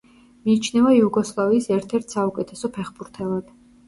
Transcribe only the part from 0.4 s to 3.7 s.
მიიჩნევა იუგოსლავიის ერთ-ერთ საუკეთესო ფეხბურთელად.